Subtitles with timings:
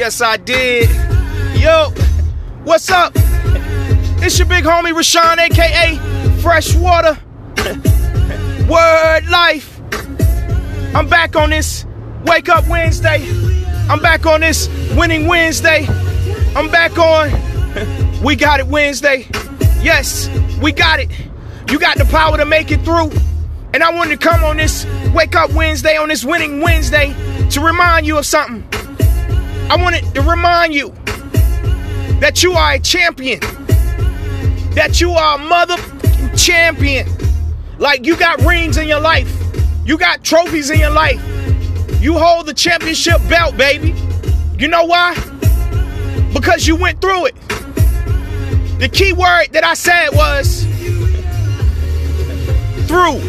[0.00, 0.88] Yes, I did.
[1.60, 1.90] Yo,
[2.64, 3.12] what's up?
[4.22, 7.18] It's your big homie Rashawn, aka Freshwater.
[8.66, 9.78] Word Life.
[10.94, 11.84] I'm back on this
[12.24, 13.28] Wake Up Wednesday.
[13.90, 15.86] I'm back on this Winning Wednesday.
[16.56, 17.30] I'm back on
[18.24, 19.28] We Got It Wednesday.
[19.82, 20.30] Yes,
[20.62, 21.10] we got it.
[21.70, 23.10] You got the power to make it through.
[23.74, 27.14] And I wanted to come on this Wake Up Wednesday, on this Winning Wednesday,
[27.50, 28.69] to remind you of something.
[29.70, 30.88] I wanted to remind you
[32.18, 33.38] that you are a champion,
[34.74, 35.76] that you are a mother
[36.36, 37.06] champion.
[37.78, 39.32] Like you got rings in your life,
[39.86, 41.22] you got trophies in your life.
[42.00, 43.94] You hold the championship belt, baby.
[44.58, 45.14] You know why?
[46.34, 47.36] Because you went through it.
[48.80, 50.64] The key word that I said was
[52.88, 53.20] through.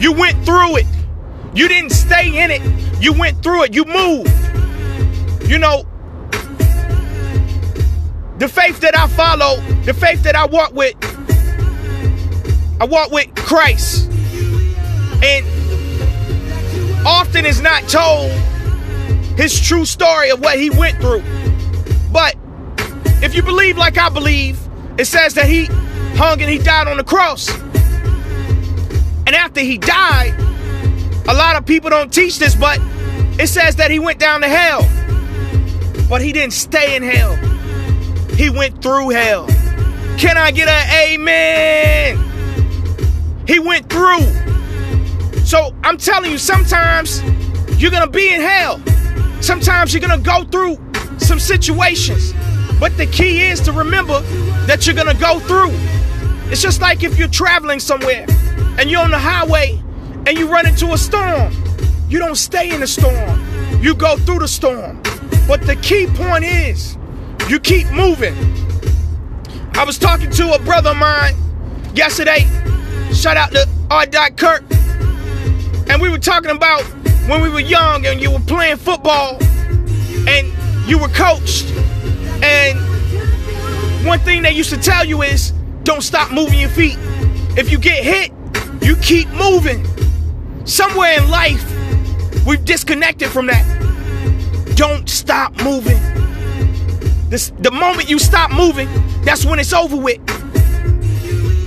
[0.00, 0.86] You went through it.
[1.54, 2.81] You didn't stay in it.
[3.02, 3.74] You went through it.
[3.74, 4.30] You moved.
[5.50, 5.82] You know,
[8.38, 10.94] the faith that I follow, the faith that I walk with,
[12.80, 14.08] I walk with Christ.
[15.20, 15.44] And
[17.04, 18.30] often is not told
[19.36, 21.24] his true story of what he went through.
[22.12, 22.36] But
[23.20, 24.60] if you believe like I believe,
[24.96, 25.64] it says that he
[26.14, 27.50] hung and he died on the cross.
[29.26, 30.38] And after he died,
[31.26, 32.80] a lot of people don't teach this, but
[33.38, 34.82] it says that he went down to hell.
[36.08, 37.34] But he didn't stay in hell.
[38.34, 39.46] He went through hell.
[40.18, 42.18] Can I get an amen?
[43.46, 44.26] He went through.
[45.44, 47.22] So I'm telling you, sometimes
[47.80, 48.80] you're gonna be in hell.
[49.40, 50.78] Sometimes you're gonna go through
[51.18, 52.32] some situations.
[52.78, 54.20] But the key is to remember
[54.66, 55.72] that you're gonna go through.
[56.50, 58.26] It's just like if you're traveling somewhere
[58.78, 59.82] and you're on the highway
[60.26, 61.52] and you run into a storm.
[62.12, 63.40] You don't stay in the storm,
[63.80, 65.00] you go through the storm.
[65.48, 66.98] But the key point is
[67.48, 68.34] you keep moving.
[69.72, 71.34] I was talking to a brother of mine
[71.94, 72.46] yesterday.
[73.14, 74.04] Shout out to R.
[74.36, 74.62] Kirk.
[75.88, 76.82] And we were talking about
[77.30, 79.42] when we were young and you were playing football
[80.28, 80.52] and
[80.86, 81.64] you were coached.
[82.42, 82.78] And
[84.06, 85.52] one thing they used to tell you is
[85.84, 86.98] don't stop moving your feet.
[87.56, 88.32] If you get hit,
[88.82, 89.86] you keep moving.
[90.66, 91.71] Somewhere in life,
[92.46, 93.64] we've disconnected from that.
[94.76, 96.00] Don't stop moving.
[97.28, 98.88] This, the moment you stop moving,
[99.24, 100.20] that's when it's over with.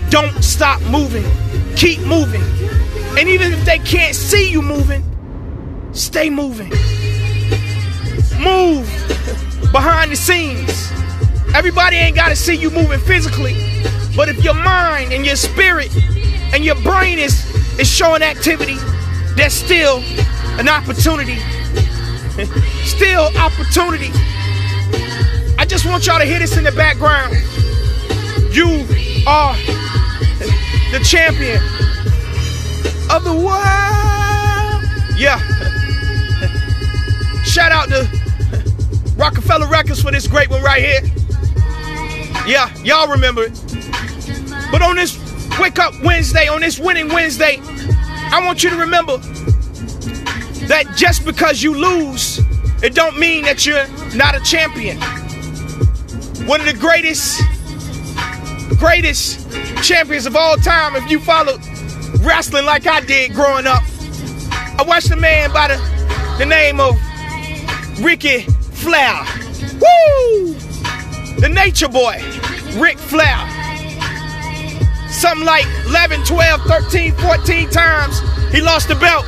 [0.10, 1.26] Don't stop moving.
[1.76, 2.44] Keep moving.
[3.18, 5.04] And even if they can't see you moving,
[5.94, 6.70] stay moving.
[8.40, 8.86] Move
[9.72, 10.92] behind the scenes.
[11.56, 13.54] Everybody ain't got to see you moving physically,
[14.16, 15.90] but if your mind and your spirit
[16.54, 17.46] and your brain is
[17.80, 18.76] is showing activity,
[19.36, 20.02] that's still
[20.60, 21.38] an opportunity.
[22.84, 24.10] still opportunity.
[25.58, 27.34] I just want y'all to hear this in the background.
[28.54, 28.86] You
[29.28, 29.56] are
[30.92, 31.62] the champion
[33.10, 34.84] of the world.
[35.18, 35.40] Yeah.
[37.44, 38.08] Shout out to
[39.18, 41.02] Roc-A-Fella Records for this great one right here.
[42.46, 43.60] Yeah, y'all remember it.
[44.72, 45.18] But on this
[45.60, 49.18] Wake Up Wednesday, on this Winning Wednesday, I want you to remember
[50.68, 52.40] that just because you lose,
[52.84, 54.98] it don't mean that you're not a champion.
[56.48, 57.42] One of the greatest,
[58.80, 59.52] greatest
[59.84, 61.60] champions of all time, if you followed
[62.22, 63.84] wrestling like I did growing up,
[64.78, 66.96] I watched a man by the, the name of
[68.04, 69.24] Ricky Flair.
[69.74, 70.54] Woo!
[71.40, 72.22] The Nature Boy,
[72.78, 73.38] Ric Flair.
[75.10, 78.20] Something like 11, 12, 13, 14 times
[78.52, 79.26] he lost the belt.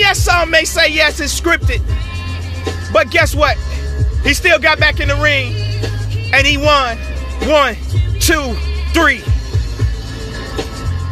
[0.00, 1.82] Yes, some may say yes, it's scripted.
[2.90, 3.58] But guess what?
[4.24, 5.52] He still got back in the ring
[6.32, 6.96] and he won.
[7.46, 7.76] One,
[8.18, 8.54] two,
[8.94, 9.20] three.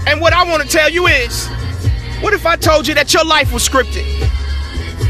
[0.08, 1.48] And what I want to tell you is
[2.22, 4.06] what if I told you that your life was scripted?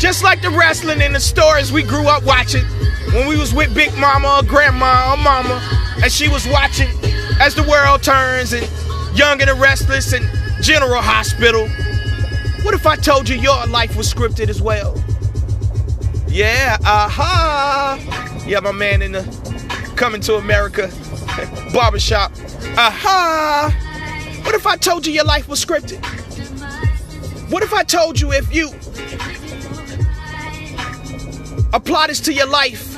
[0.00, 2.64] Just like the wrestling and the stories we grew up watching
[3.14, 5.62] when we was with Big Mama or Grandma or Mama,
[6.02, 6.90] and she was watching
[7.40, 8.68] as the world turns and
[9.16, 10.28] Young and the Restless and
[10.62, 11.68] General Hospital.
[12.68, 14.94] What if I told you your life was scripted as well?
[16.26, 17.96] Yeah, aha.
[17.98, 18.44] Uh-huh.
[18.46, 19.22] Yeah, my man in the
[19.96, 20.90] coming to America
[21.72, 22.30] barbershop.
[22.76, 23.72] Aha.
[23.72, 24.42] Uh-huh.
[24.42, 25.96] What if I told you your life was scripted?
[27.50, 28.68] What if I told you if you
[31.72, 32.92] apply this to your life,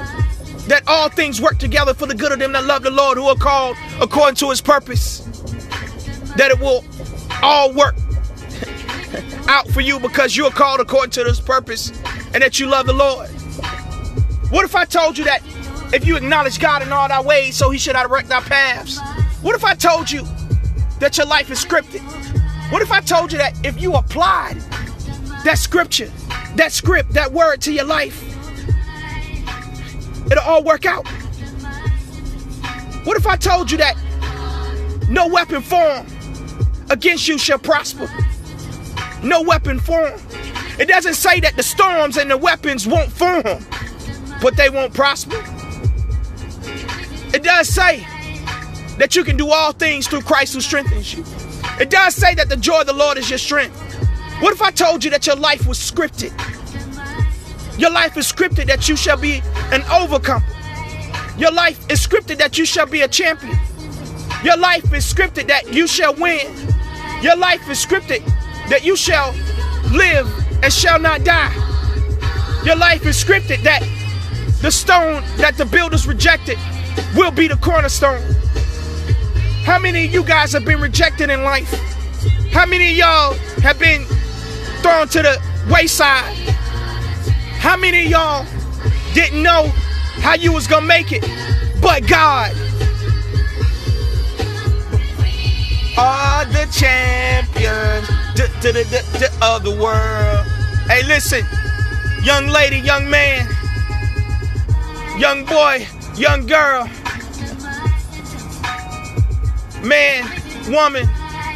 [0.67, 3.29] that all things work together for the good of them that love the Lord, who
[3.29, 5.21] are called according to his purpose,
[6.37, 6.85] that it will
[7.41, 7.95] all work
[9.51, 11.91] out for you because you are called according to this purpose.
[12.33, 13.29] and that you love the Lord?
[14.51, 15.43] What if I told you that
[15.93, 19.01] if you acknowledge God in all thy ways, so he should direct our paths?
[19.43, 20.23] What if I told you
[21.01, 22.01] that your life is scripted?
[22.71, 24.61] What if I told you that if you applied
[25.45, 26.11] that scripture,
[26.55, 28.23] that script, that word to your life,
[30.31, 31.09] it'll all work out?
[33.05, 33.97] What if I told you that
[35.09, 36.09] no weapon formed
[36.91, 38.09] against you shall prosper?
[39.23, 40.23] No weapon formed.
[40.79, 43.65] It doesn't say that the storms and the weapons won't form,
[44.41, 45.37] but they won't prosper.
[47.35, 48.07] It does say
[48.97, 51.25] that you can do all things through Christ who strengthens you.
[51.79, 53.77] It does say that the joy of the Lord is your strength.
[54.41, 56.33] What if I told you that your life was scripted?
[57.79, 60.45] Your life is scripted that you shall be an overcomer.
[61.37, 63.57] Your life is scripted that you shall be a champion.
[64.43, 66.47] Your life is scripted that you shall win.
[67.23, 68.27] Your life is scripted
[68.71, 69.33] that you shall
[69.91, 70.29] live
[70.63, 71.53] and shall not die.
[72.65, 73.83] Your life is scripted that
[74.63, 76.57] the stone that the builders rejected
[77.17, 78.23] will be the cornerstone.
[79.65, 81.69] How many of you guys have been rejected in life?
[82.53, 84.05] How many of y'all have been
[84.83, 86.35] thrown to the wayside?
[87.59, 88.47] How many of y'all
[89.15, 89.67] didn't know
[90.23, 91.23] how you was gonna make it?
[91.83, 92.55] But God
[95.99, 98.20] are the champions
[99.43, 100.47] of the world.
[100.87, 101.45] Hey, listen,
[102.23, 103.47] young lady, young man,
[105.19, 106.89] young boy, young girl,
[109.83, 110.25] man,
[110.71, 111.09] woman,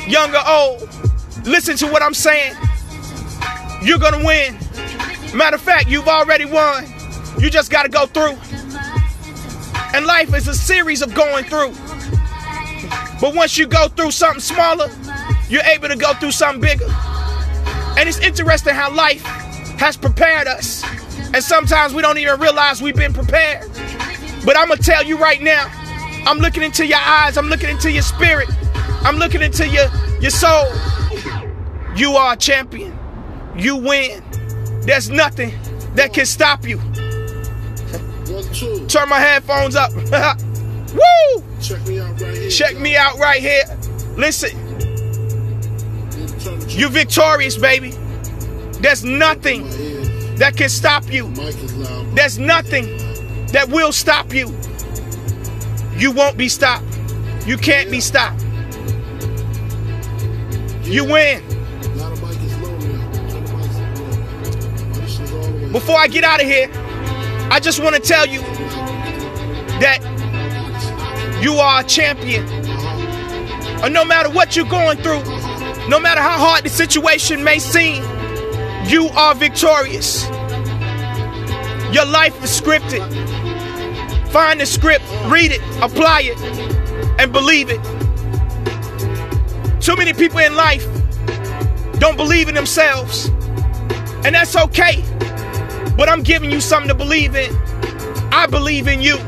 [0.07, 0.89] young or old,
[1.45, 2.55] listen to what I'm saying.
[3.83, 4.59] You're gonna win.
[5.35, 6.87] Matter of fact, you've already won.
[7.39, 8.37] You just gotta go through.
[9.95, 11.73] And life is a series of going through.
[13.21, 14.91] But once you go through something smaller,
[15.49, 16.87] you're able to go through something bigger.
[17.97, 19.23] And it's interesting how life
[19.79, 20.85] has prepared us.
[21.33, 23.71] And sometimes we don't even realize we've been prepared.
[24.45, 25.71] But I'm going to tell you right now,
[26.27, 28.49] I'm looking into your eyes, I'm looking into your spirit,
[29.03, 29.87] I'm looking into your,
[30.21, 30.67] your soul.
[31.97, 32.99] You are a champion.
[33.57, 34.23] You win.
[34.83, 35.53] There's nothing
[35.95, 36.79] that can stop you.
[38.89, 39.93] Turn my headphones up.
[40.93, 41.45] Woo!
[41.61, 42.51] Check me out right here.
[42.51, 43.63] Check me out right here.
[44.17, 44.51] Listen,
[46.69, 47.91] you victorious, baby.
[48.81, 49.65] There's nothing
[50.37, 51.29] that can stop you.
[52.15, 52.87] There's nothing
[53.49, 54.55] that will stop you.
[55.97, 56.85] You won't be stopped.
[57.47, 58.43] You can't be stopped.
[60.83, 61.43] You win.
[65.73, 66.71] Before I get out of here,
[67.51, 68.41] I just want to tell you
[69.81, 69.99] that
[71.43, 72.47] you are a champion.
[73.83, 75.23] And no matter what you're going through,
[75.89, 78.03] no matter how hard the situation may seem,
[78.87, 80.25] you are victorious.
[81.93, 83.03] Your life is scripted.
[84.31, 86.41] Find the script, read it, apply it,
[87.21, 87.81] and believe it.
[89.81, 90.87] Too many people in life
[91.99, 93.29] don't believe in themselves,
[94.25, 95.05] and that's okay.
[95.97, 97.55] But I'm giving you something to believe in.
[98.33, 99.19] I believe in you.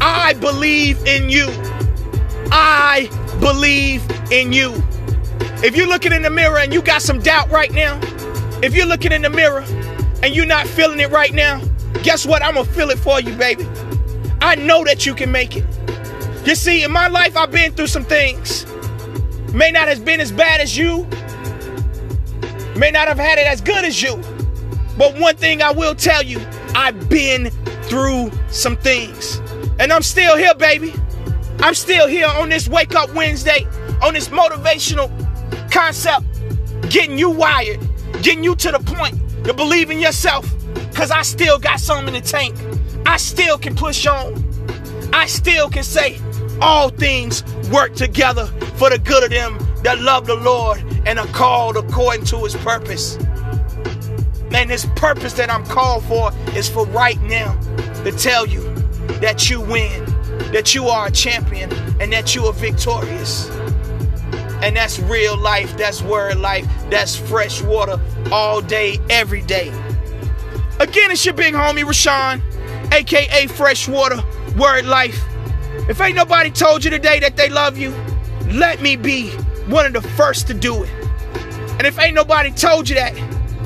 [0.00, 1.48] I believe in you.
[2.52, 3.08] I
[3.40, 4.85] believe in you.
[5.64, 7.98] If you're looking in the mirror and you got some doubt right now,
[8.62, 9.64] if you're looking in the mirror
[10.22, 11.62] and you're not feeling it right now,
[12.02, 12.42] guess what?
[12.42, 13.66] I'm going to feel it for you, baby.
[14.42, 15.64] I know that you can make it.
[16.44, 18.66] You see, in my life, I've been through some things.
[19.52, 21.04] May not have been as bad as you,
[22.76, 24.16] may not have had it as good as you.
[24.98, 26.38] But one thing I will tell you,
[26.74, 27.50] I've been
[27.84, 29.38] through some things.
[29.78, 30.92] And I'm still here, baby.
[31.60, 33.66] I'm still here on this Wake Up Wednesday,
[34.02, 35.10] on this motivational
[35.70, 36.24] concept,
[36.90, 37.80] getting you wired,
[38.22, 40.52] getting you to the point to believe in yourself.
[40.90, 42.56] Because I still got something in the tank.
[43.06, 44.44] I still can push on.
[45.12, 46.18] I still can say,
[46.60, 51.26] all things work together for the good of them that love the Lord and are
[51.28, 53.16] called according to his purpose.
[54.52, 57.58] And this purpose that I'm called for is for right now
[58.04, 58.62] to tell you
[59.20, 60.04] that you win,
[60.52, 63.50] that you are a champion, and that you are victorious.
[64.66, 68.00] And that's real life, that's word life, that's fresh water
[68.32, 69.68] all day, every day.
[70.80, 72.42] Again, it's your big homie Rashawn,
[72.92, 74.20] aka Fresh Water,
[74.58, 75.22] Word Life.
[75.88, 77.94] If ain't nobody told you today that they love you,
[78.50, 79.30] let me be
[79.68, 80.90] one of the first to do it.
[81.78, 83.16] And if ain't nobody told you that,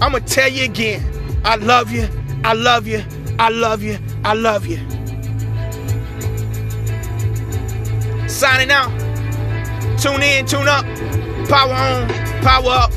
[0.03, 1.03] I'm gonna tell you again.
[1.47, 2.11] I love you.
[2.45, 3.03] I love you.
[3.39, 3.99] I love you.
[4.23, 4.77] I love you.
[8.29, 9.00] Signing out.
[10.01, 10.87] Tune in, tune up.
[11.47, 12.09] Power on,
[12.41, 12.91] power up.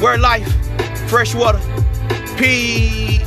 [0.00, 0.48] Word life.
[1.10, 1.60] Fresh water.
[2.38, 3.18] Peace.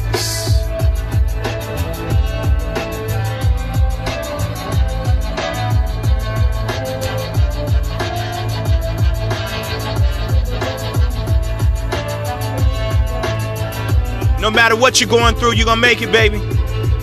[14.40, 16.40] No matter what you're going through, you're going to make it, baby.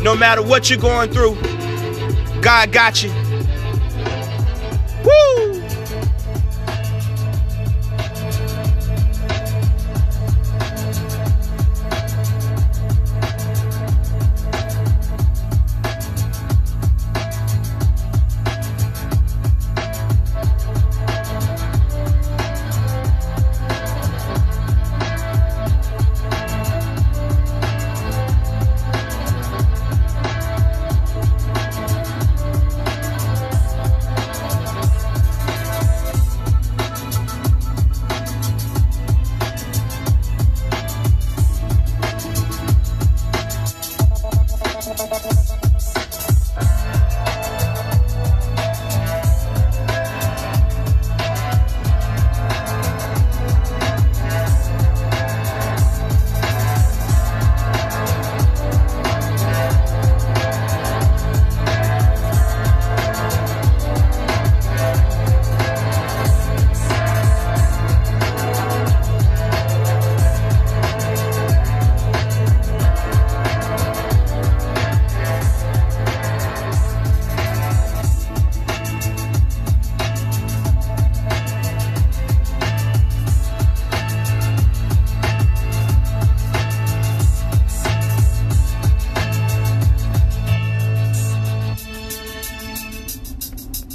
[0.02, 1.36] No matter what you're going through,
[2.42, 3.27] God got you.